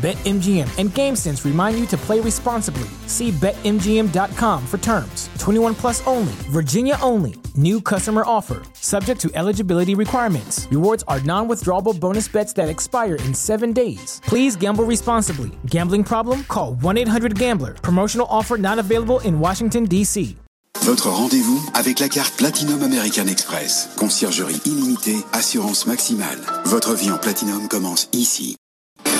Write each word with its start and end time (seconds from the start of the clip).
BetMGM 0.00 0.78
and 0.78 0.88
GameSense 0.90 1.44
remind 1.44 1.78
you 1.78 1.84
to 1.88 1.96
play 1.98 2.20
responsibly. 2.20 2.88
See 3.06 3.32
BetMGM.com 3.32 4.66
for 4.66 4.78
terms. 4.78 5.28
21 5.38 5.74
plus 5.74 6.06
only, 6.06 6.32
Virginia 6.48 6.96
only. 7.02 7.34
New 7.54 7.82
customer 7.82 8.22
offer, 8.24 8.62
subject 8.72 9.20
to 9.20 9.30
eligibility 9.34 9.94
requirements. 9.94 10.66
Rewards 10.70 11.04
are 11.06 11.20
non 11.20 11.48
withdrawable 11.48 11.98
bonus 11.98 12.28
bets 12.28 12.54
that 12.54 12.70
expire 12.70 13.16
in 13.16 13.34
seven 13.34 13.74
days. 13.74 14.22
Please 14.24 14.56
gamble 14.56 14.84
responsibly. 14.84 15.50
Gambling 15.66 16.04
problem? 16.04 16.44
Call 16.44 16.74
1 16.76 16.96
800 16.96 17.38
Gambler. 17.38 17.74
Promotional 17.74 18.26
offer 18.30 18.56
not 18.56 18.78
available 18.78 19.20
in 19.20 19.38
Washington, 19.38 19.84
D.C. 19.84 20.36
Votre 20.82 21.10
rendez-vous 21.10 21.62
avec 21.74 22.00
la 22.00 22.08
carte 22.08 22.34
Platinum 22.38 22.82
American 22.82 23.26
Express. 23.26 23.90
Conciergerie 23.98 24.62
illimitée, 24.64 25.18
assurance 25.34 25.86
maximale. 25.86 26.38
Votre 26.64 26.94
vie 26.94 27.10
en 27.10 27.18
Platinum 27.18 27.68
commence 27.68 28.08
ici. 28.14 28.56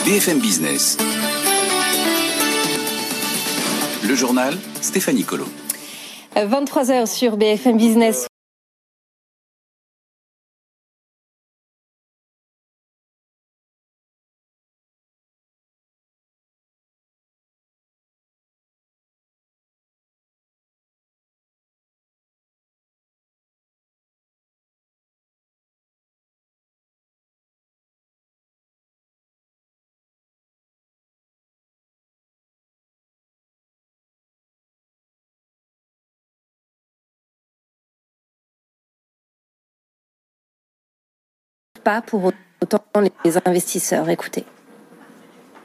BFM 0.04 0.38
Business. 0.40 0.96
Le 4.02 4.14
journal, 4.14 4.54
Stéphanie 4.80 5.24
Colo. 5.24 5.44
23h 6.34 7.06
sur 7.06 7.36
BFM 7.36 7.76
Business. 7.76 8.29
Pas 41.82 42.02
pour 42.02 42.32
autant 42.62 42.84
les 43.24 43.38
investisseurs. 43.46 44.08
Écoutez. 44.08 44.44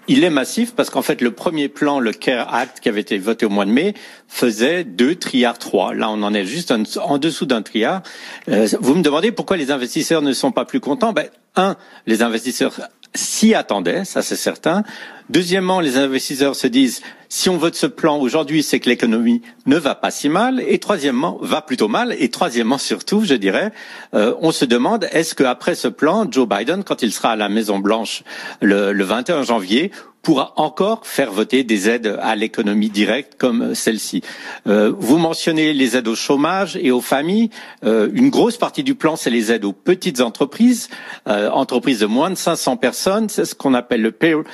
Il 0.07 0.23
est 0.23 0.29
massif 0.29 0.75
parce 0.75 0.91
qu'en 0.91 1.01
fait, 1.01 1.21
le 1.21 1.31
premier 1.31 1.67
plan, 1.67 1.99
le 1.99 2.11
CARE 2.11 2.53
Act, 2.53 2.79
qui 2.79 2.89
avait 2.89 3.01
été 3.01 3.17
voté 3.17 3.45
au 3.45 3.49
mois 3.49 3.65
de 3.65 3.71
mai, 3.71 3.95
faisait 4.27 4.83
deux 4.83 5.15
triards 5.15 5.57
trois. 5.57 5.95
Là, 5.95 6.09
on 6.11 6.21
en 6.21 6.33
est 6.33 6.45
juste 6.45 6.71
en, 6.71 7.17
dessous 7.17 7.47
d'un 7.47 7.63
triard. 7.63 8.03
Euh, 8.47 8.67
vous 8.81 8.93
me 8.93 9.01
demandez 9.01 9.31
pourquoi 9.31 9.57
les 9.57 9.71
investisseurs 9.71 10.21
ne 10.21 10.31
sont 10.33 10.51
pas 10.51 10.65
plus 10.65 10.79
contents? 10.79 11.11
Ben, 11.11 11.27
Un, 11.55 11.75
les 12.05 12.21
investisseurs 12.21 12.79
s'y 13.15 13.55
attendaient, 13.55 14.05
ça 14.05 14.21
c'est 14.21 14.35
certain. 14.35 14.83
Deuxièmement, 15.29 15.79
les 15.79 15.97
investisseurs 15.97 16.55
se 16.55 16.67
disent 16.67 17.01
si 17.29 17.49
on 17.49 17.57
vote 17.57 17.75
ce 17.75 17.87
plan 17.87 18.19
aujourd'hui, 18.19 18.61
c'est 18.61 18.79
que 18.79 18.87
l'économie 18.87 19.41
ne 19.65 19.77
va 19.77 19.95
pas 19.95 20.11
si 20.11 20.29
mal. 20.29 20.63
Et 20.67 20.77
troisièmement, 20.77 21.39
va 21.41 21.61
plutôt 21.61 21.87
mal. 21.87 22.15
Et 22.19 22.29
troisièmement, 22.29 22.77
surtout, 22.77 23.23
je 23.25 23.33
dirais, 23.33 23.71
euh, 24.13 24.35
on 24.41 24.51
se 24.51 24.65
demande 24.65 25.07
est-ce 25.11 25.33
qu'après 25.33 25.75
ce 25.75 25.87
plan, 25.87 26.27
Joe 26.29 26.47
Biden, 26.47 26.83
quand 26.83 27.01
il 27.01 27.11
sera 27.11 27.31
à 27.31 27.35
la 27.35 27.49
Maison 27.49 27.79
Blanche 27.79 28.23
le, 28.61 28.93
le 28.93 29.03
21 29.03 29.43
janvier, 29.43 29.91
pourra 30.25 30.53
encore 30.55 31.05
faire 31.05 31.31
voter 31.31 31.63
des 31.63 31.87
aides 31.87 32.17
à 32.19 32.35
l'économie 32.35 32.89
directe 32.89 33.35
comme 33.37 33.75
celle-ci? 33.75 34.23
Euh, 34.65 34.91
vous 34.97 35.19
mentionnez 35.19 35.71
les 35.71 35.95
aides 35.95 36.07
au 36.07 36.15
chômage 36.15 36.79
et 36.81 36.89
aux 36.89 36.99
familles. 36.99 37.51
Euh, 37.83 38.09
une 38.11 38.31
grosse 38.31 38.57
partie 38.57 38.81
du 38.81 38.95
plan, 38.95 39.17
c'est 39.17 39.29
les 39.29 39.51
aides 39.51 39.65
aux 39.65 39.71
petites 39.71 40.21
entreprises, 40.21 40.89
euh, 41.27 41.51
entreprises 41.51 41.99
de 41.99 42.07
moins 42.07 42.31
de 42.31 42.35
500 42.35 42.77
personnes. 42.77 43.29
C'est 43.29 43.45
ce 43.45 43.53
qu'on 43.53 43.75
appelle 43.75 44.01
le 44.01 44.11
Payroll 44.11 44.45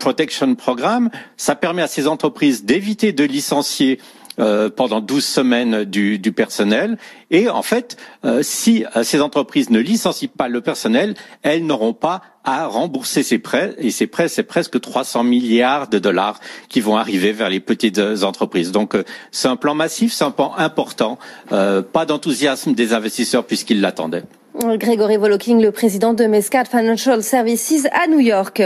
Protection 0.00 0.56
Programme. 0.56 1.10
Ça 1.36 1.54
permet 1.54 1.82
à 1.82 1.86
ces 1.86 2.08
entreprises 2.08 2.64
d'éviter 2.64 3.12
de 3.12 3.22
licencier 3.22 4.00
euh, 4.40 4.70
pendant 4.70 5.00
12 5.00 5.22
semaines 5.22 5.84
du, 5.84 6.18
du, 6.18 6.32
personnel. 6.32 6.96
Et 7.30 7.50
en 7.50 7.62
fait, 7.62 7.98
euh, 8.24 8.42
si 8.42 8.86
euh, 8.96 9.02
ces 9.02 9.20
entreprises 9.20 9.68
ne 9.68 9.80
licencient 9.80 10.30
pas 10.34 10.48
le 10.48 10.62
personnel, 10.62 11.14
elles 11.42 11.66
n'auront 11.66 11.92
pas 11.92 12.22
à 12.42 12.66
rembourser 12.66 13.22
ces 13.22 13.38
prêts. 13.38 13.74
Et 13.78 13.90
ces 13.90 14.06
prêts, 14.06 14.28
c'est 14.28 14.44
presque 14.44 14.80
300 14.80 15.24
milliards 15.24 15.88
de 15.88 15.98
dollars 15.98 16.40
qui 16.70 16.80
vont 16.80 16.96
arriver 16.96 17.32
vers 17.32 17.50
les 17.50 17.60
petites 17.60 18.00
entreprises. 18.22 18.72
Donc, 18.72 18.96
c'est 19.30 19.48
un 19.48 19.56
plan 19.56 19.74
massif, 19.74 20.12
c'est 20.12 20.24
un 20.24 20.30
plan 20.30 20.54
important. 20.56 21.18
pas 21.48 22.06
d'enthousiasme 22.06 22.72
des 22.72 22.94
investisseurs 22.94 23.44
puisqu'ils 23.44 23.82
l'attendaient. 23.82 24.24
Grégory 24.58 25.16
Voloking, 25.16 25.62
le 25.62 25.70
président 25.70 26.12
de 26.12 26.24
Mescat 26.26 26.64
Financial 26.64 27.22
Services 27.22 27.86
à 27.92 28.08
New 28.08 28.18
York. 28.18 28.62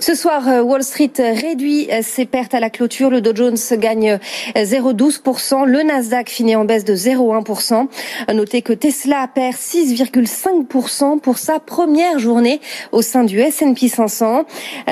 Ce 0.00 0.14
soir, 0.16 0.48
euh, 0.48 0.62
Wall 0.62 0.82
Street 0.82 1.12
réduit 1.16 1.88
euh, 1.92 2.00
ses 2.02 2.26
pertes 2.26 2.54
à 2.54 2.60
la 2.60 2.70
clôture. 2.70 3.08
Le 3.08 3.20
Dow 3.20 3.36
Jones 3.36 3.56
gagne 3.78 4.18
0,12%. 4.56 5.62
Euh, 5.62 5.64
le 5.66 5.82
Nasdaq 5.84 6.28
finit 6.28 6.56
en 6.56 6.64
baisse 6.64 6.84
de 6.84 6.94
0,1%. 6.94 7.86
Notez 8.34 8.62
que 8.62 8.72
Tesla 8.72 9.28
perd 9.32 9.54
6,5% 9.54 11.20
pour 11.20 11.38
sa 11.38 11.60
première 11.60 12.18
journée 12.18 12.60
au 12.90 13.00
sein 13.00 13.22
du 13.22 13.38
S&P 13.38 13.88
500. 13.88 14.44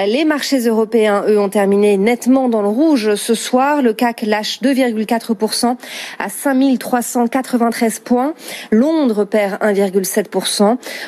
Les 0.07 0.25
marchés 0.25 0.61
européens, 0.61 1.25
eux, 1.29 1.41
ont 1.41 1.49
terminé 1.49 1.97
nettement 1.97 2.49
dans 2.49 2.63
le 2.63 2.69
rouge 2.69 3.17
ce 3.17 3.35
soir. 3.35 3.83
Le 3.83 3.93
CAC 3.93 4.23
lâche 4.23 4.61
2,4% 4.63 5.77
à 6.21 6.29
5393 6.29 7.99
points. 7.99 8.35
Londres 8.71 9.25
perd 9.25 9.61
1,7%. 9.61 10.36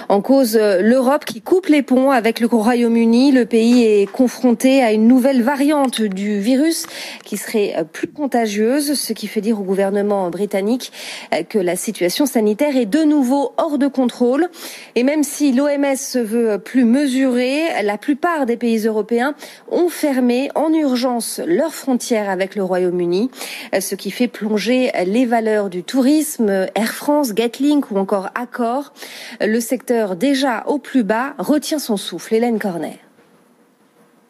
En 0.09 0.23
cause, 0.23 0.57
euh, 0.57 0.81
l'Europe 0.81 1.25
qui 1.25 1.43
coupe 1.43 1.67
les 1.67 1.83
ponts 1.83 2.11
avec 2.11 2.41
le 2.41 2.47
Royaume-Uni. 2.47 3.33
Le 3.33 3.45
pays 3.45 3.85
est 3.85 4.11
confronté 4.11 4.83
à 4.83 4.93
une 4.93 5.07
nouvelle 5.07 5.43
variante 5.43 6.01
du 6.01 6.41
virus 6.41 6.87
qui 7.25 7.37
serait 7.37 7.75
euh, 7.77 7.85
plus 7.85 8.09
contagieuse, 8.09 8.95
ce 8.95 9.13
qui 9.13 9.27
fait 9.27 9.43
dire 9.43 9.61
au 9.61 9.65
gouvernement 9.65 10.31
britannique 10.31 10.93
euh, 11.35 11.43
que 11.43 11.59
la 11.59 11.77
situation 11.77 12.25
sanitaire 12.25 12.77
est 12.77 12.87
de 12.87 13.03
nouveau 13.03 13.53
hors 13.59 13.77
de 13.77 13.87
contrôle. 13.87 14.49
Et 14.95 15.03
même 15.03 15.23
si 15.23 15.53
l'OMS 15.53 15.97
se 15.97 16.19
veut 16.19 16.59
plus 16.59 16.85
mesurée, 16.85 17.65
la 17.83 17.99
plupart 17.99 18.47
des 18.47 18.57
pays 18.57 18.87
européens 18.87 19.35
ont 19.71 19.91
fermé 19.91 20.51
en 20.55 20.73
urgence 20.73 21.41
leurs 21.47 21.75
frontières 21.75 22.31
avec 22.31 22.57
le 22.57 22.65
Royaume-Uni, 22.65 23.31
ce 23.79 23.95
qui 23.95 24.11
fait 24.11 24.29
plonger 24.29 24.91
les 25.07 25.27
valeurs 25.27 25.69
du 25.69 25.83
tourisme, 25.83 26.67
Air 26.75 26.95
France, 26.95 27.35
Gatling 27.35 27.83
ou 27.91 27.99
encore 27.99 28.31
Accor. 28.35 28.93
Le 29.41 29.61
secteur 29.61 30.17
déjà 30.17 30.65
au 30.67 30.79
plus 30.79 31.05
bas 31.05 31.35
retient 31.39 31.79
son 31.79 31.97
souffle. 31.97 32.35
Hélène 32.35 32.59
Cornet. 32.59 32.99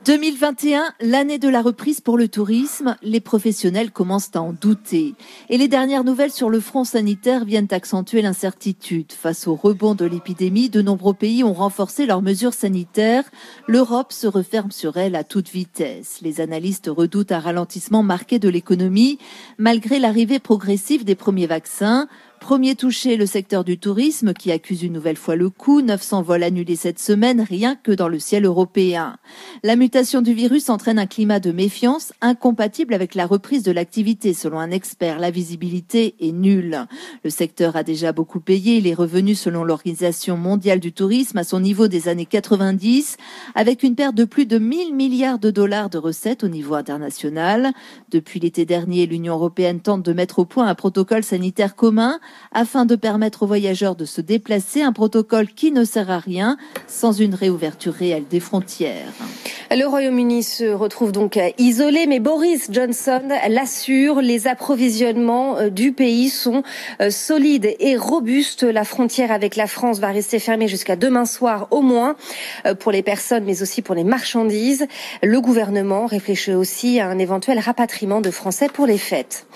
2021, 0.09 0.95
l'année 1.01 1.39
de 1.39 1.49
la 1.49 1.61
reprise 1.61 2.01
pour 2.01 2.17
le 2.17 2.29
tourisme, 2.29 2.97
les 3.03 3.21
professionnels 3.21 3.91
commencent 3.91 4.31
à 4.35 4.41
en 4.41 4.55
douter. 4.55 5.15
Et 5.51 5.59
les 5.59 5.69
dernières 5.69 6.05
nouvelles 6.05 6.31
sur 6.31 6.49
le 6.49 6.61
front 6.61 6.85
sanitaire 6.85 7.45
viennent 7.45 7.69
accentuer 7.73 8.23
l'incertitude. 8.23 9.13
Face 9.13 9.47
au 9.47 9.55
rebond 9.55 9.95
de 9.95 10.07
l'épidémie, 10.07 10.71
de 10.71 10.81
nombreux 10.81 11.15
pays 11.15 11.45
ont 11.45 11.53
renforcé 11.53 12.07
leurs 12.07 12.23
mesures 12.23 12.55
sanitaires. 12.55 13.25
L'Europe 13.67 14.13
se 14.13 14.27
referme 14.27 14.71
sur 14.71 14.97
elle 14.97 15.15
à 15.15 15.25
toute 15.25 15.51
vitesse. 15.51 16.21
Les 16.23 16.41
analystes 16.41 16.89
redoutent 16.89 17.33
un 17.33 17.41
ralentissement 17.41 18.03
marqué 18.03 18.39
de 18.39 18.49
l'économie 18.49 19.19
malgré 19.59 19.99
l'arrivée 19.99 20.39
progressive 20.39 21.05
des 21.05 21.17
premiers 21.17 21.49
vaccins. 21.49 22.09
Premier 22.41 22.77
touché, 22.77 23.17
le 23.17 23.27
secteur 23.27 23.65
du 23.65 23.79
tourisme 23.79 24.33
qui 24.33 24.53
accuse 24.53 24.83
une 24.83 24.93
nouvelle 24.93 25.17
fois 25.17 25.37
le 25.37 25.51
coup. 25.51 25.83
900 25.83 26.23
vols 26.23 26.43
annulés 26.43 26.77
cette 26.77 26.99
semaine, 26.99 27.41
rien 27.41 27.75
que 27.75 27.93
dans 27.93 28.09
le 28.09 28.19
ciel 28.19 28.45
européen. 28.45 29.17
La 29.63 29.77
mutation 29.77 30.23
du 30.23 30.33
virus 30.33 30.71
entraîne 30.71 30.99
un 30.99 31.07
climat 31.07 31.41
de 31.41 31.53
méfiance 31.53 32.13
incompatible 32.21 32.95
avec 32.95 33.15
la 33.15 33.27
reprise 33.27 33.63
de 33.63 33.73
l'activité. 33.73 34.35
Selon 34.35 34.59
un 34.59 34.71
expert, 34.71 35.19
la 35.19 35.31
visibilité 35.31 36.15
est 36.21 36.33
nulle. 36.33 36.87
Le 37.25 37.31
secteur 37.31 37.77
a 37.77 37.83
déjà 37.83 38.13
beaucoup 38.13 38.41
payé. 38.41 38.77
Il 38.77 38.87
est 38.87 38.95
revenu, 38.95 39.35
selon 39.35 39.65
l'Organisation 39.65 40.37
mondiale 40.37 40.81
du 40.81 40.93
tourisme, 40.93 41.39
à 41.39 41.45
son 41.45 41.61
niveau 41.61 41.89
des 41.89 42.09
années 42.09 42.27
90, 42.27 43.17
avec 43.57 43.83
une 43.83 43.95
perte 43.95 44.15
de 44.15 44.25
plus 44.25 44.47
de 44.47 44.59
1000 44.59 44.95
milliards 44.95 45.39
de 45.39 45.51
dollars 45.51 45.91
de 45.91 45.99
recettes 45.99 46.45
au 46.45 46.49
niveau 46.49 46.75
international. 46.75 47.73
Depuis 48.11 48.41
l'été 48.41 48.65
dernier, 48.65 49.07
l'Union 49.07 49.35
européenne 49.35 49.81
tente 49.81 50.05
de 50.05 50.13
mettre 50.13 50.39
au 50.39 50.45
point 50.45 50.69
un 50.69 50.75
protocole 50.75 51.25
sanitaire 51.25 51.75
commun 51.75 52.21
afin 52.53 52.85
de 52.85 52.97
permettre 52.97 53.43
aux 53.43 53.47
voyageurs 53.47 53.97
de 53.97 54.05
se 54.05 54.21
déplacer, 54.21 54.83
un 54.83 54.93
protocole 54.93 55.49
qui 55.49 55.73
ne 55.73 55.85
sert 55.85 56.11
à 56.11 56.19
rien 56.19 56.57
sans 56.87 57.13
une 57.13 57.35
réouverture 57.35 57.93
réelle 57.93 58.25
des 58.29 58.41
frontières. 58.41 59.13
Le 59.71 59.85
Royaume-Uni 59.85 60.43
se 60.43 60.65
retrouve 60.65 61.13
donc 61.13 61.39
isolé, 61.59 62.07
mais 62.07 62.21
Boris 62.21 62.69
Johnson 62.71 63.21
l'assure, 63.51 64.23
les 64.23 64.47
approvisionnements 64.47 65.59
euh, 65.59 65.69
du 65.69 65.93
pays 65.93 66.31
sont 66.31 66.63
euh, 67.03 67.11
solides 67.11 67.75
et 67.79 67.97
robustes. 67.97 68.63
La 68.63 68.85
frontière 68.85 69.31
avec 69.31 69.57
la 69.57 69.67
France 69.67 69.99
va 69.99 70.09
rester 70.09 70.39
fermée 70.39 70.69
jusqu'à 70.69 70.97
demain 70.97 71.27
soir 71.27 71.69
au 71.71 71.83
moins 71.83 72.17
euh, 72.67 72.75
pour 72.75 72.93
les 72.93 73.03
personnes, 73.03 73.45
mais 73.45 73.61
aussi 73.61 73.83
pour 73.83 73.95
les 73.95 74.05
marchandises. 74.05 74.87
Le 75.23 75.41
gouvernement 75.41 76.07
réfléchit 76.07 76.55
aussi 76.55 76.99
à 76.99 77.09
un 77.09 77.19
éventuel 77.19 77.59
rapatriement 77.59 78.23
de 78.23 78.31
Français 78.31 78.69
pour 78.73 78.87
les 78.87 78.99
fêtes. 78.99 79.47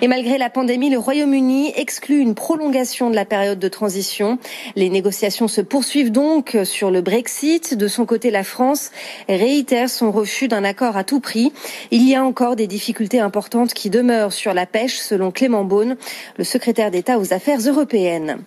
Et 0.00 0.06
malgré 0.06 0.38
la 0.38 0.48
pandémie, 0.48 0.90
le 0.90 0.98
Royaume-Uni 0.98 1.72
exclut 1.74 2.15
une 2.20 2.34
prolongation 2.34 3.10
de 3.10 3.14
la 3.14 3.24
période 3.24 3.58
de 3.58 3.68
transition. 3.68 4.38
Les 4.74 4.90
négociations 4.90 5.48
se 5.48 5.60
poursuivent 5.60 6.12
donc 6.12 6.56
sur 6.64 6.90
le 6.90 7.00
Brexit. 7.00 7.74
De 7.74 7.88
son 7.88 8.06
côté, 8.06 8.30
la 8.30 8.44
France 8.44 8.90
réitère 9.28 9.88
son 9.88 10.10
refus 10.10 10.48
d'un 10.48 10.64
accord 10.64 10.96
à 10.96 11.04
tout 11.04 11.20
prix. 11.20 11.52
Il 11.90 12.08
y 12.08 12.14
a 12.14 12.24
encore 12.24 12.56
des 12.56 12.66
difficultés 12.66 13.20
importantes 13.20 13.74
qui 13.74 13.90
demeurent 13.90 14.32
sur 14.32 14.54
la 14.54 14.66
pêche, 14.66 14.96
selon 14.98 15.30
Clément 15.30 15.64
Beaune, 15.64 15.96
le 16.36 16.44
secrétaire 16.44 16.90
d'État 16.90 17.18
aux 17.18 17.32
affaires 17.32 17.60
européennes. 17.60 18.38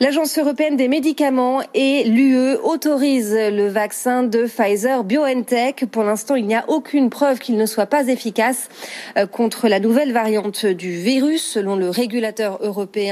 L'Agence 0.00 0.38
européenne 0.38 0.76
des 0.76 0.88
médicaments 0.88 1.60
et 1.74 2.04
l'UE 2.04 2.56
autorisent 2.62 3.34
le 3.34 3.68
vaccin 3.68 4.22
de 4.22 4.46
Pfizer 4.46 5.04
BioNTech. 5.04 5.84
Pour 5.90 6.04
l'instant, 6.04 6.34
il 6.34 6.46
n'y 6.46 6.54
a 6.54 6.64
aucune 6.68 7.10
preuve 7.10 7.38
qu'il 7.38 7.56
ne 7.56 7.66
soit 7.66 7.86
pas 7.86 8.08
efficace 8.08 8.68
euh, 9.16 9.26
contre 9.26 9.68
la 9.68 9.80
nouvelle 9.80 10.12
variante 10.12 10.66
du 10.66 10.92
virus, 10.92 11.44
selon 11.44 11.76
le 11.76 11.90
régulateur 11.90 12.58
européen 12.62 13.03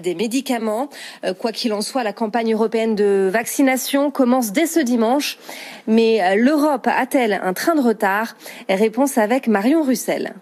des 0.00 0.14
médicaments. 0.14 0.88
Euh, 1.24 1.34
quoi 1.34 1.52
qu'il 1.52 1.72
en 1.72 1.80
soit, 1.80 2.02
la 2.02 2.12
campagne 2.12 2.52
européenne 2.52 2.94
de 2.94 3.28
vaccination 3.32 4.10
commence 4.10 4.52
dès 4.52 4.66
ce 4.66 4.80
dimanche. 4.80 5.38
Mais 5.86 6.22
euh, 6.22 6.34
l'Europe 6.36 6.86
a-t-elle 6.86 7.34
un 7.42 7.52
train 7.52 7.74
de 7.74 7.80
retard? 7.80 8.36
Réponse 8.68 9.18
avec 9.18 9.48
Marion 9.48 9.82
Russell. 9.82 10.34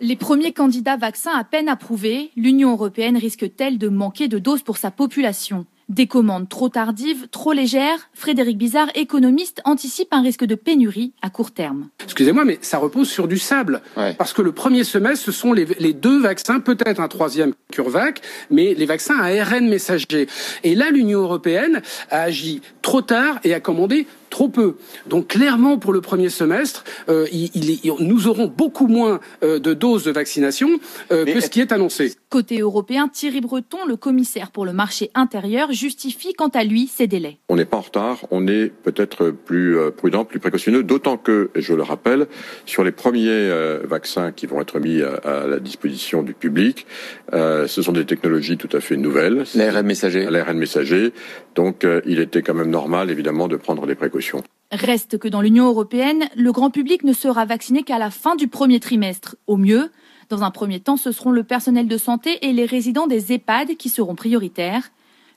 Les 0.00 0.16
premiers 0.16 0.52
candidats 0.52 0.96
vaccins 0.96 1.38
à 1.38 1.44
peine 1.44 1.68
approuvés, 1.68 2.32
l'Union 2.36 2.72
européenne 2.72 3.16
risque-t-elle 3.16 3.78
de 3.78 3.88
manquer 3.88 4.26
de 4.26 4.38
doses 4.38 4.62
pour 4.62 4.76
sa 4.76 4.90
population? 4.90 5.64
Des 5.88 6.06
commandes 6.06 6.48
trop 6.48 6.68
tardives, 6.68 7.28
trop 7.30 7.52
légères, 7.52 8.08
Frédéric 8.14 8.58
Bizarre, 8.58 8.88
économiste, 8.94 9.60
anticipe 9.64 10.08
un 10.12 10.22
risque 10.22 10.44
de 10.44 10.54
pénurie 10.54 11.12
à 11.22 11.30
court 11.30 11.50
terme. 11.50 11.88
Excusez-moi, 12.02 12.44
mais 12.44 12.58
ça 12.62 12.78
repose 12.78 13.08
sur 13.08 13.28
du 13.28 13.38
sable. 13.38 13.82
Parce 14.18 14.32
que 14.32 14.42
le 14.42 14.52
premier 14.52 14.84
semestre, 14.84 15.24
ce 15.24 15.32
sont 15.32 15.52
les, 15.52 15.66
les 15.78 15.92
deux 15.92 16.20
vaccins, 16.20 16.60
peut-être 16.60 17.00
un 17.00 17.08
troisième 17.08 17.52
CureVac, 17.72 18.22
mais 18.50 18.74
les 18.74 18.86
vaccins 18.86 19.18
à 19.18 19.26
ARN 19.26 19.68
messager. 19.68 20.28
Et 20.64 20.74
là, 20.74 20.90
l'Union 20.90 21.20
européenne 21.20 21.82
a 22.10 22.22
agi 22.22 22.60
trop 22.82 23.02
tard 23.02 23.38
et 23.44 23.54
a 23.54 23.60
commandé 23.60 24.06
trop 24.32 24.48
peu. 24.48 24.76
Donc 25.06 25.28
clairement, 25.28 25.78
pour 25.78 25.92
le 25.92 26.00
premier 26.00 26.30
semestre, 26.30 26.84
euh, 27.08 27.26
il, 27.30 27.50
il, 27.54 27.92
nous 28.00 28.26
aurons 28.28 28.48
beaucoup 28.48 28.88
moins 28.88 29.20
euh, 29.44 29.58
de 29.60 29.74
doses 29.74 30.04
de 30.04 30.10
vaccination 30.10 30.70
euh, 31.12 31.26
que 31.26 31.40
ce 31.40 31.50
qui 31.50 31.60
est 31.60 31.70
annoncé. 31.70 32.14
Côté 32.30 32.60
européen, 32.60 33.08
Thierry 33.08 33.42
Breton, 33.42 33.84
le 33.86 33.96
commissaire 33.96 34.50
pour 34.50 34.64
le 34.64 34.72
marché 34.72 35.10
intérieur, 35.14 35.70
justifie 35.72 36.32
quant 36.32 36.48
à 36.48 36.64
lui 36.64 36.86
ces 36.86 37.06
délais. 37.06 37.36
On 37.50 37.56
n'est 37.56 37.66
pas 37.66 37.76
en 37.76 37.82
retard, 37.82 38.16
on 38.30 38.48
est 38.48 38.68
peut-être 38.68 39.30
plus 39.30 39.76
prudent, 39.98 40.24
plus 40.24 40.40
précautionneux, 40.40 40.82
d'autant 40.82 41.18
que, 41.18 41.50
et 41.54 41.60
je 41.60 41.74
le 41.74 41.82
rappelle, 41.82 42.26
sur 42.64 42.84
les 42.84 42.90
premiers 42.90 43.28
euh, 43.28 43.80
vaccins 43.84 44.32
qui 44.32 44.46
vont 44.46 44.62
être 44.62 44.80
mis 44.80 45.02
à, 45.02 45.16
à 45.16 45.46
la 45.46 45.60
disposition 45.60 46.22
du 46.22 46.32
public, 46.32 46.86
euh, 47.34 47.66
ce 47.66 47.82
sont 47.82 47.92
des 47.92 48.06
technologies 48.06 48.56
tout 48.56 48.74
à 48.74 48.80
fait 48.80 48.96
nouvelles. 48.96 49.44
L'ARN 49.54 49.86
messager. 49.86 50.26
L'ARN 50.30 50.56
messager. 50.56 51.12
Donc 51.54 51.86
il 52.06 52.18
était 52.18 52.40
quand 52.40 52.54
même 52.54 52.70
normal, 52.70 53.10
évidemment, 53.10 53.46
de 53.46 53.56
prendre 53.56 53.86
des 53.86 53.94
précautions. 53.94 54.21
Reste 54.70 55.18
que 55.18 55.28
dans 55.28 55.42
l'Union 55.42 55.66
européenne, 55.66 56.28
le 56.34 56.50
grand 56.50 56.70
public 56.70 57.04
ne 57.04 57.12
sera 57.12 57.44
vacciné 57.44 57.82
qu'à 57.82 57.98
la 57.98 58.10
fin 58.10 58.36
du 58.36 58.48
premier 58.48 58.80
trimestre. 58.80 59.36
Au 59.46 59.58
mieux, 59.58 59.90
dans 60.30 60.42
un 60.42 60.50
premier 60.50 60.80
temps, 60.80 60.96
ce 60.96 61.12
seront 61.12 61.30
le 61.30 61.44
personnel 61.44 61.86
de 61.86 61.98
santé 61.98 62.38
et 62.46 62.52
les 62.52 62.64
résidents 62.64 63.06
des 63.06 63.32
EHPAD 63.32 63.76
qui 63.76 63.90
seront 63.90 64.14
prioritaires. 64.14 64.90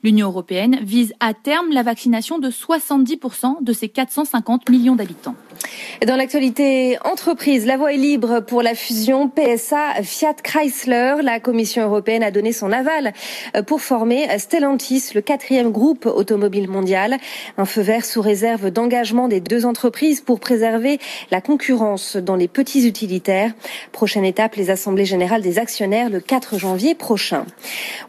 L'Union 0.04 0.28
européenne 0.28 0.80
vise 0.84 1.14
à 1.20 1.34
terme 1.34 1.72
la 1.72 1.84
vaccination 1.84 2.40
de 2.40 2.50
70% 2.50 3.64
de 3.64 3.74
ses 3.74 3.90
450 3.90 4.70
millions 4.70 4.96
d'habitants. 4.96 5.36
Dans 6.06 6.16
l'actualité 6.16 6.98
entreprise, 7.04 7.66
la 7.66 7.78
voie 7.78 7.94
est 7.94 7.98
libre 7.98 8.42
pour 8.42 8.62
la 8.62 8.76
fusion 8.76 9.30
PSA 9.30 10.04
Fiat 10.04 10.36
Chrysler. 10.44 11.16
La 11.24 11.40
Commission 11.40 11.84
européenne 11.84 12.24
a 12.24 12.32
donné 12.32 12.52
son 12.52 12.72
aval 12.72 13.14
pour 13.66 13.82
former 13.82 14.28
Stellantis, 14.38 15.12
le 15.16 15.22
quatrième 15.22 15.72
groupe 15.72 16.06
automobile 16.06 16.70
mondial. 16.70 17.18
Un 17.58 17.66
feu 17.66 17.82
vert 17.82 18.06
sous 18.06 18.22
réserve 18.22 18.72
d'engagement 18.72 19.28
des 19.28 19.40
deux 19.40 19.66
entreprises 19.66 20.22
pour 20.22 20.40
préserver 20.40 21.00
la 21.32 21.42
concurrence 21.42 22.18
dans 22.18 22.36
les 22.36 22.48
petits 22.48 22.88
utilitaires. 22.88 23.52
Prochaine 23.92 24.26
étape, 24.26 24.56
les 24.56 24.70
assemblées 24.70 25.06
générales 25.06 25.42
des 25.42 25.60
actionnaires 25.60 26.10
le 26.10 26.20
4 26.20 26.60
janvier 26.60 26.96
prochain. 26.96 27.46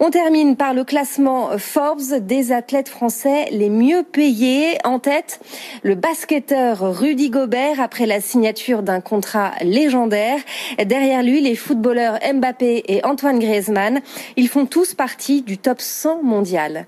On 0.01 0.11
termine 0.11 0.57
par 0.57 0.75
le 0.75 0.85
classement 0.85 1.51
Forbes 1.59 2.21
des 2.21 2.53
athlètes 2.53 2.89
français 2.89 3.47
les 3.53 3.71
mieux 3.71 4.03
payés. 4.03 4.79
En 4.85 4.99
tête, 4.99 5.41
le 5.83 5.95
basketteur 5.95 6.97
Rudy 6.99 7.31
Gobert 7.37 7.81
après 7.81 8.07
la 8.07 8.23
signature 8.23 8.83
d'un 8.83 9.03
contrat 9.03 9.53
légendaire. 9.61 10.39
Derrière 10.83 11.23
lui, 11.23 11.43
les 11.43 11.55
footballeurs 11.55 12.19
Mbappé 12.33 12.83
et 12.89 13.05
Antoine 13.05 13.39
Griezmann. 13.39 14.01
Ils 14.37 14.49
font 14.49 14.65
tous 14.65 14.95
partie 14.95 15.43
du 15.43 15.59
top 15.59 15.83
100 15.83 16.23
mondial. 16.23 16.87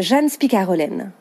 Jeanne 0.00 0.28
Spicarolène. 0.28 1.12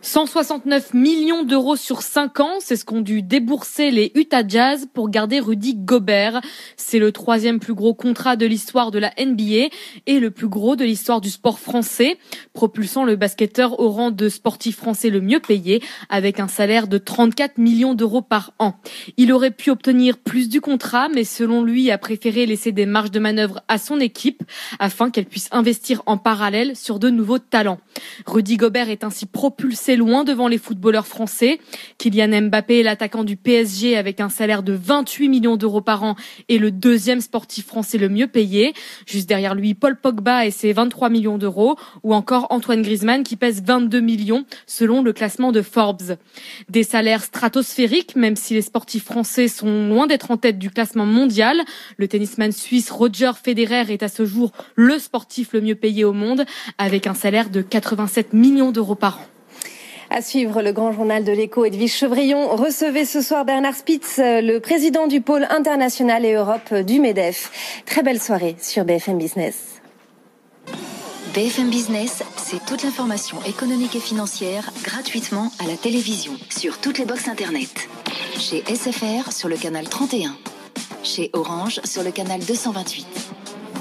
169 0.00 0.94
millions 0.94 1.42
d'euros 1.42 1.74
sur 1.74 2.02
5 2.02 2.38
ans, 2.38 2.58
c'est 2.60 2.76
ce 2.76 2.84
qu'ont 2.84 3.00
dû 3.00 3.20
débourser 3.20 3.90
les 3.90 4.12
Utah 4.14 4.46
Jazz 4.46 4.86
pour 4.94 5.10
garder 5.10 5.40
Rudy 5.40 5.74
Gobert. 5.74 6.40
C'est 6.76 7.00
le 7.00 7.10
troisième 7.10 7.58
plus 7.58 7.74
gros 7.74 7.94
contrat 7.94 8.36
de 8.36 8.46
l'histoire 8.46 8.92
de 8.92 9.00
la 9.00 9.12
NBA 9.18 9.74
et 10.06 10.20
le 10.20 10.30
plus 10.30 10.46
gros 10.46 10.76
de 10.76 10.84
l'histoire 10.84 11.20
du 11.20 11.30
sport 11.30 11.58
français, 11.58 12.16
propulsant 12.52 13.04
le 13.04 13.16
basketteur 13.16 13.80
au 13.80 13.90
rang 13.90 14.12
de 14.12 14.28
sportif 14.28 14.76
français 14.76 15.10
le 15.10 15.20
mieux 15.20 15.40
payé 15.40 15.82
avec 16.08 16.38
un 16.38 16.48
salaire 16.48 16.86
de 16.86 16.98
34 16.98 17.58
millions 17.58 17.94
d'euros 17.94 18.22
par 18.22 18.52
an. 18.60 18.76
Il 19.16 19.32
aurait 19.32 19.50
pu 19.50 19.70
obtenir 19.70 20.18
plus 20.18 20.48
du 20.48 20.60
contrat, 20.60 21.08
mais 21.08 21.24
selon 21.24 21.64
lui 21.64 21.90
a 21.90 21.98
préféré 21.98 22.46
laisser 22.46 22.70
des 22.70 22.86
marges 22.86 23.10
de 23.10 23.18
manœuvre 23.18 23.62
à 23.66 23.78
son 23.78 23.98
équipe 23.98 24.44
afin 24.78 25.10
qu'elle 25.10 25.26
puisse 25.26 25.48
investir 25.50 26.02
en 26.06 26.18
parallèle 26.18 26.76
sur 26.76 27.00
de 27.00 27.10
nouveaux 27.10 27.40
talents. 27.40 27.80
Rudy 28.26 28.56
Gobert 28.56 28.90
est 28.90 29.02
ainsi 29.02 29.26
propulsé 29.26 29.87
loin 29.96 30.24
devant 30.24 30.48
les 30.48 30.58
footballeurs 30.58 31.06
français. 31.06 31.60
Kylian 31.98 32.42
Mbappé 32.42 32.82
l'attaquant 32.82 33.24
du 33.24 33.36
PSG 33.36 33.96
avec 33.96 34.20
un 34.20 34.28
salaire 34.28 34.62
de 34.62 34.72
28 34.72 35.28
millions 35.28 35.56
d'euros 35.56 35.80
par 35.80 36.02
an 36.02 36.16
et 36.48 36.58
le 36.58 36.70
deuxième 36.70 37.20
sportif 37.20 37.66
français 37.66 37.98
le 37.98 38.08
mieux 38.08 38.26
payé. 38.26 38.74
Juste 39.06 39.28
derrière 39.28 39.54
lui, 39.54 39.74
Paul 39.74 39.96
Pogba 39.96 40.46
et 40.46 40.50
ses 40.50 40.72
23 40.72 41.08
millions 41.08 41.38
d'euros 41.38 41.76
ou 42.02 42.14
encore 42.14 42.46
Antoine 42.50 42.82
Griezmann 42.82 43.22
qui 43.22 43.36
pèse 43.36 43.62
22 43.62 44.00
millions 44.00 44.44
selon 44.66 45.02
le 45.02 45.12
classement 45.12 45.52
de 45.52 45.62
Forbes. 45.62 46.16
Des 46.68 46.82
salaires 46.82 47.22
stratosphériques, 47.22 48.16
même 48.16 48.36
si 48.36 48.54
les 48.54 48.62
sportifs 48.62 49.04
français 49.04 49.48
sont 49.48 49.88
loin 49.88 50.06
d'être 50.06 50.30
en 50.30 50.36
tête 50.36 50.58
du 50.58 50.70
classement 50.70 51.06
mondial. 51.06 51.62
Le 51.96 52.08
tennisman 52.08 52.52
suisse 52.52 52.90
Roger 52.90 53.32
Federer 53.42 53.92
est 53.92 54.02
à 54.02 54.08
ce 54.08 54.24
jour 54.24 54.52
le 54.74 54.98
sportif 54.98 55.52
le 55.52 55.60
mieux 55.60 55.74
payé 55.74 56.04
au 56.04 56.12
monde 56.12 56.44
avec 56.78 57.06
un 57.06 57.14
salaire 57.14 57.50
de 57.50 57.62
87 57.62 58.32
millions 58.32 58.72
d'euros 58.72 58.94
par 58.94 59.18
an. 59.18 59.37
À 60.10 60.22
suivre 60.22 60.62
le 60.62 60.72
grand 60.72 60.92
journal 60.92 61.22
de 61.22 61.32
l'écho, 61.32 61.66
Edwige 61.66 61.94
Chevrillon. 61.94 62.48
Recevez 62.56 63.04
ce 63.04 63.20
soir 63.20 63.44
Bernard 63.44 63.74
Spitz, 63.74 64.16
le 64.18 64.58
président 64.58 65.06
du 65.06 65.20
pôle 65.20 65.46
international 65.50 66.24
et 66.24 66.32
Europe 66.32 66.72
du 66.72 66.98
MEDEF. 66.98 67.82
Très 67.84 68.02
belle 68.02 68.20
soirée 68.20 68.56
sur 68.58 68.86
BFM 68.86 69.18
Business. 69.18 69.82
BFM 71.34 71.68
Business, 71.68 72.22
c'est 72.36 72.64
toute 72.64 72.82
l'information 72.84 73.36
économique 73.46 73.96
et 73.96 74.00
financière 74.00 74.72
gratuitement 74.82 75.52
à 75.62 75.66
la 75.66 75.76
télévision, 75.76 76.32
sur 76.48 76.78
toutes 76.78 76.98
les 76.98 77.04
boxes 77.04 77.28
Internet. 77.28 77.88
Chez 78.38 78.64
SFR 78.64 79.30
sur 79.30 79.50
le 79.50 79.56
canal 79.56 79.86
31. 79.88 80.34
Chez 81.02 81.28
Orange 81.34 81.80
sur 81.84 82.02
le 82.02 82.10
canal 82.10 82.40
228 82.40 83.06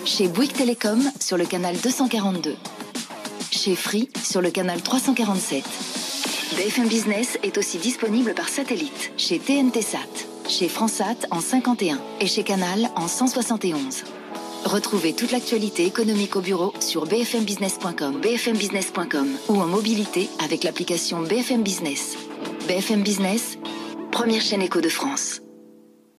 Chez 0.05 0.27
Bouygues 0.27 0.53
Télécom 0.53 1.01
sur 1.21 1.37
le 1.37 1.45
canal 1.45 1.77
242. 1.77 2.55
Chez 3.49 3.75
Free 3.75 4.09
sur 4.21 4.41
le 4.41 4.51
canal 4.51 4.81
347. 4.81 5.63
BFM 6.57 6.87
Business 6.87 7.37
est 7.43 7.59
aussi 7.59 7.77
disponible 7.77 8.33
par 8.33 8.49
satellite 8.49 9.11
chez 9.15 9.37
TNT 9.37 9.83
Sat, 9.83 9.99
chez 10.49 10.67
Fransat 10.67 11.27
en 11.29 11.39
51 11.39 11.99
et 12.19 12.25
chez 12.25 12.41
Canal 12.41 12.89
en 12.95 13.07
171. 13.07 14.03
Retrouvez 14.65 15.13
toute 15.13 15.31
l'actualité 15.31 15.85
économique 15.85 16.35
au 16.35 16.41
bureau 16.41 16.73
sur 16.79 17.05
bfmbusiness.com, 17.05 18.21
bfmbusiness.com 18.21 19.27
ou 19.49 19.61
en 19.61 19.67
mobilité 19.67 20.29
avec 20.43 20.63
l'application 20.63 21.21
BFM 21.21 21.61
Business. 21.61 22.17
BFM 22.67 23.03
Business, 23.03 23.59
première 24.11 24.41
chaîne 24.41 24.63
éco 24.63 24.81
de 24.81 24.89
France. 24.89 25.41